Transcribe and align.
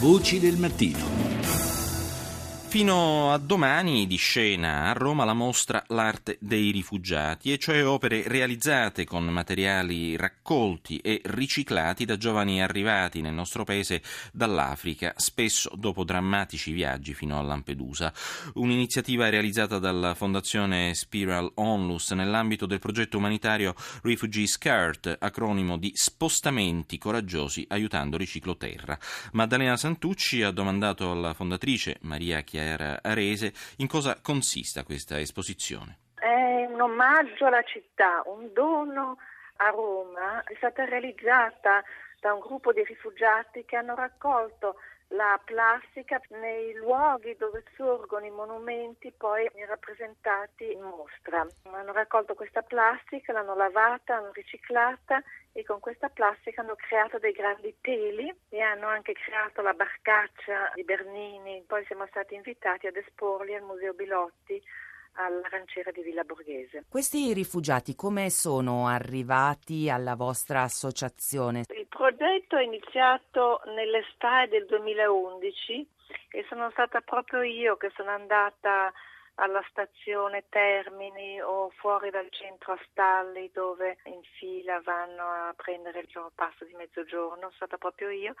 Voci 0.00 0.40
del 0.40 0.56
mattino. 0.56 1.29
Fino 2.70 3.32
a 3.32 3.38
domani 3.38 4.06
di 4.06 4.14
scena 4.14 4.90
a 4.90 4.92
Roma 4.92 5.24
la 5.24 5.32
mostra 5.32 5.82
L'arte 5.88 6.36
dei 6.38 6.70
rifugiati, 6.70 7.52
e 7.52 7.58
cioè 7.58 7.84
opere 7.84 8.22
realizzate 8.28 9.04
con 9.04 9.24
materiali 9.24 10.16
raccolti 10.16 10.98
e 10.98 11.20
riciclati 11.24 12.04
da 12.04 12.16
giovani 12.16 12.62
arrivati 12.62 13.22
nel 13.22 13.34
nostro 13.34 13.64
paese 13.64 14.00
dall'Africa, 14.32 15.14
spesso 15.16 15.72
dopo 15.74 16.04
drammatici 16.04 16.70
viaggi 16.70 17.12
fino 17.12 17.40
a 17.40 17.42
Lampedusa. 17.42 18.12
Un'iniziativa 18.54 19.28
realizzata 19.28 19.80
dalla 19.80 20.14
Fondazione 20.14 20.94
Spiral 20.94 21.50
Onlus 21.56 22.12
nell'ambito 22.12 22.66
del 22.66 22.78
progetto 22.78 23.16
umanitario 23.16 23.74
Refugee 24.02 24.46
Skirt, 24.46 25.16
acronimo 25.18 25.76
di 25.76 25.90
Spostamenti 25.92 26.98
coraggiosi 26.98 27.66
aiutando 27.68 28.16
Riciclo 28.16 28.56
Terra. 28.56 28.96
Maddalena 29.32 29.76
Santucci 29.76 30.42
ha 30.42 30.52
domandato 30.52 31.10
alla 31.10 31.34
fondatrice 31.34 31.96
Maria 32.02 32.42
Chiara 32.42 32.58
Chiara 32.60 33.00
Arese. 33.02 33.52
In 33.78 33.88
cosa 33.88 34.20
consista 34.20 34.84
questa 34.84 35.18
esposizione? 35.18 35.98
È 36.14 36.66
un 36.68 36.78
omaggio 36.78 37.46
alla 37.46 37.62
città, 37.62 38.22
un 38.26 38.52
dono 38.52 39.16
a 39.56 39.70
Roma. 39.70 40.42
È 40.44 40.52
stata 40.56 40.84
realizzata 40.84 41.82
da 42.20 42.34
un 42.34 42.40
gruppo 42.40 42.72
di 42.72 42.84
rifugiati 42.84 43.64
che 43.64 43.76
hanno 43.76 43.94
raccolto 43.94 44.76
la 45.14 45.40
plastica 45.44 46.20
nei 46.40 46.72
luoghi 46.74 47.34
dove 47.36 47.64
sorgono 47.74 48.26
i 48.26 48.30
monumenti 48.30 49.12
poi 49.16 49.50
rappresentati 49.66 50.70
in 50.72 50.82
mostra. 50.82 51.44
Hanno 51.64 51.92
raccolto 51.92 52.34
questa 52.34 52.62
plastica, 52.62 53.32
l'hanno 53.32 53.56
lavata, 53.56 54.14
l'hanno 54.14 54.32
riciclata 54.32 55.20
e 55.52 55.64
con 55.64 55.80
questa 55.80 56.08
plastica 56.10 56.60
hanno 56.60 56.76
creato 56.76 57.18
dei 57.18 57.32
grandi 57.32 57.74
teli 57.80 58.32
e 58.50 58.60
hanno 58.60 58.86
anche 58.86 59.12
creato 59.14 59.62
la 59.62 59.72
barcaccia 59.72 60.70
di 60.74 60.84
Bernini. 60.84 61.64
Poi 61.66 61.84
siamo 61.86 62.06
stati 62.06 62.34
invitati 62.34 62.86
ad 62.86 62.94
esporli 62.94 63.54
al 63.54 63.62
Museo 63.62 63.94
Bilotti 63.94 64.62
alla 65.14 65.48
ranciera 65.50 65.90
di 65.90 66.02
Villa 66.02 66.22
Borghese. 66.22 66.84
Questi 66.88 67.32
rifugiati 67.32 67.96
come 67.96 68.30
sono 68.30 68.86
arrivati 68.86 69.90
alla 69.90 70.14
vostra 70.14 70.62
associazione? 70.62 71.64
Progetto 72.00 72.56
è 72.56 72.62
iniziato 72.62 73.60
nell'estate 73.66 74.48
del 74.48 74.64
2011 74.64 75.86
e 76.30 76.46
sono 76.48 76.70
stata 76.70 77.02
proprio 77.02 77.42
io 77.42 77.76
che 77.76 77.92
sono 77.94 78.08
andata 78.08 78.90
alla 79.34 79.62
stazione 79.68 80.44
Termini 80.48 81.42
o 81.42 81.68
fuori 81.76 82.08
dal 82.08 82.30
centro 82.30 82.72
a 82.72 82.78
Stalli 82.88 83.50
dove 83.52 83.98
in 84.04 84.22
fila 84.38 84.80
vanno 84.80 85.24
a 85.24 85.52
prendere 85.54 86.00
il 86.00 86.08
loro 86.14 86.32
passo 86.34 86.64
di 86.64 86.72
mezzogiorno, 86.72 87.36
sono 87.36 87.50
stata 87.50 87.76
proprio 87.76 88.08
io 88.08 88.32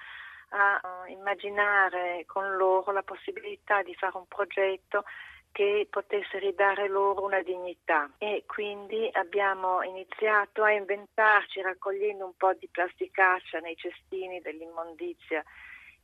a 0.52 1.04
immaginare 1.08 2.24
con 2.24 2.56
loro 2.56 2.92
la 2.92 3.02
possibilità 3.02 3.82
di 3.82 3.94
fare 3.94 4.16
un 4.16 4.26
progetto 4.26 5.04
che 5.52 5.86
potesse 5.90 6.38
ridare 6.38 6.88
loro 6.88 7.24
una 7.24 7.42
dignità 7.42 8.10
e 8.18 8.44
quindi 8.46 9.08
abbiamo 9.12 9.82
iniziato 9.82 10.62
a 10.62 10.70
inventarci 10.70 11.60
raccogliendo 11.60 12.24
un 12.24 12.36
po' 12.36 12.54
di 12.54 12.68
plasticaccia 12.68 13.58
nei 13.58 13.76
cestini 13.76 14.40
dell'immondizia 14.40 15.42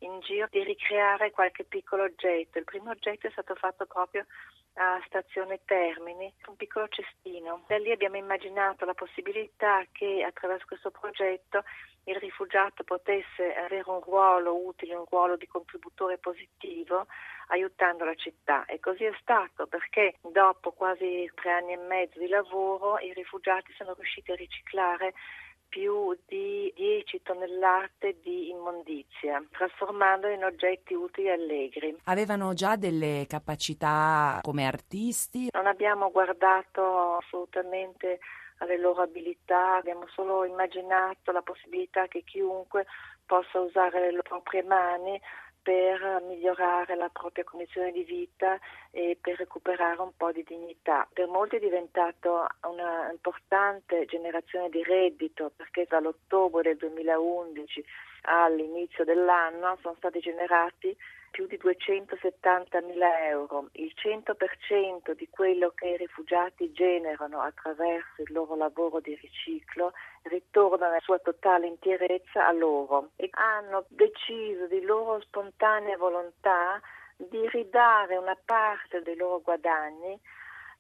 in 0.01 0.21
giro 0.21 0.47
di 0.51 0.63
ricreare 0.63 1.31
qualche 1.31 1.65
piccolo 1.65 2.03
oggetto. 2.03 2.59
Il 2.59 2.65
primo 2.65 2.91
oggetto 2.91 3.27
è 3.27 3.31
stato 3.31 3.55
fatto 3.55 3.87
proprio 3.87 4.27
a 4.77 5.01
Stazione 5.07 5.61
Termini, 5.65 6.33
un 6.47 6.57
piccolo 6.57 6.89
cestino. 6.89 7.65
Da 7.67 7.79
lì 7.79 7.91
abbiamo 7.91 8.17
immaginato 8.17 8.85
la 8.85 8.95
possibilità 8.95 9.85
che 9.93 10.23
attraverso 10.23 10.67
questo 10.67 10.91
progetto 10.91 11.65
il 12.05 12.17
rifugiato 12.17 12.85
potesse 12.85 13.55
avere 13.55 13.83
un 13.87 14.01
ruolo 14.01 14.55
utile, 14.65 14.95
un 14.95 15.07
ruolo 15.09 15.37
di 15.37 15.47
contributore 15.47 16.19
positivo 16.19 17.07
aiutando 17.49 18.05
la 18.05 18.15
città 18.15 18.65
e 18.65 18.79
così 18.81 19.05
è 19.05 19.13
stato 19.21 19.67
perché 19.67 20.17
dopo 20.21 20.73
quasi 20.73 21.31
tre 21.35 21.53
anni 21.53 21.73
e 21.73 21.79
mezzo 21.79 22.19
di 22.19 22.29
lavoro 22.29 22.99
i 22.99 23.13
rifugiati 23.13 23.73
sono 23.73 23.95
riusciti 23.95 24.33
a 24.33 24.37
riciclare 24.37 25.15
più 25.69 26.17
di 26.27 26.73
10 26.75 27.23
tonnellate 27.23 28.19
di 28.23 28.51
immondizia, 28.51 29.43
trasformandoli 29.51 30.35
in 30.35 30.45
oggetti 30.45 30.95
utili 30.95 31.29
e 31.29 31.33
allegri. 31.33 31.97
Avevano 32.05 32.55
già 32.55 32.77
delle 32.77 33.27
capacità 33.29 34.41
come 34.43 34.67
artisti? 34.67 35.49
Non 35.53 35.67
abbiamo 35.67 36.11
guardato 36.11 37.17
assolutamente 37.17 38.19
alle 38.59 38.79
loro 38.79 39.03
abilità, 39.03 39.77
abbiamo 39.77 40.07
solo 40.09 40.45
immaginato 40.45 41.31
la 41.33 41.43
possibilità 41.43 42.07
che 42.07 42.23
chiunque 42.25 42.87
possa 43.27 43.61
usare 43.61 44.13
le 44.13 44.23
proprie 44.23 44.63
mani 44.63 45.21
per 45.67 46.23
migliorare 46.29 46.95
la 46.95 47.09
propria 47.09 47.43
condizione 47.43 47.91
di 47.91 48.05
vita 48.05 48.57
e 48.93 49.19
per 49.21 49.37
recuperare 49.37 50.01
un 50.01 50.13
po' 50.17 50.31
di 50.31 50.45
dignità. 50.47 51.09
Per 51.13 51.27
molti 51.27 51.57
è 51.57 51.59
diventato 51.59 52.47
una 52.69 53.11
importante 53.11 54.05
generazione 54.05 54.69
di 54.69 54.85
reddito 54.85 55.51
perché 55.57 55.85
dall'ottobre 55.89 56.63
del 56.63 56.77
2011 56.77 57.85
all'inizio 58.29 59.03
dell'anno 59.03 59.77
sono 59.81 59.97
stati 59.99 60.21
generati 60.21 60.97
più 61.37 61.47
di 61.47 61.59
270 61.59 62.81
mila 62.81 63.27
euro, 63.27 63.69
il 63.73 63.93
100% 63.95 65.13
di 65.13 65.29
quello 65.29 65.71
che 65.75 65.89
i 65.89 65.97
rifugiati 65.99 66.73
generano 66.73 67.43
attraverso 67.43 68.23
il 68.23 68.33
loro 68.33 68.57
lavoro 68.57 69.01
di 69.01 69.15
riciclo 69.21 69.93
ritorna 70.23 70.87
nella 70.87 71.01
sua 71.01 71.19
totale 71.19 71.67
interezza 71.67 72.47
a 72.47 72.53
loro 72.53 73.11
e 73.17 73.29
hanno 73.33 73.85
deciso 73.89 74.67
di 74.67 74.81
loro 74.81 75.21
spontanea 75.21 75.99
volontà 75.99 76.81
di 77.17 77.47
ridare 77.51 78.17
una 78.17 78.39
parte 78.43 79.03
dei 79.03 79.17
loro 79.17 79.43
guadagni 79.43 80.19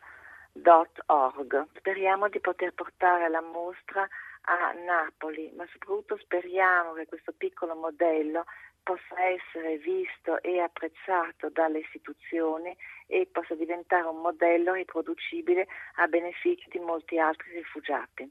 .org. 1.06 1.66
Speriamo 1.76 2.28
di 2.28 2.38
poter 2.40 2.74
portare 2.74 3.30
la 3.30 3.40
mostra 3.40 4.06
a 4.42 4.72
Napoli, 4.72 5.50
ma 5.56 5.64
soprattutto 5.72 6.18
speriamo 6.18 6.92
che 6.92 7.06
questo 7.06 7.32
piccolo 7.36 7.74
modello 7.74 8.44
possa 8.84 9.20
essere 9.24 9.78
visto 9.78 10.40
e 10.42 10.60
apprezzato 10.60 11.48
dalle 11.50 11.80
istituzioni 11.80 12.76
e 13.06 13.26
possa 13.32 13.54
diventare 13.54 14.06
un 14.06 14.20
modello 14.20 14.74
riproducibile 14.74 15.66
a 15.96 16.06
beneficio 16.06 16.68
di 16.70 16.78
molti 16.78 17.18
altri 17.18 17.50
rifugiati. 17.54 18.30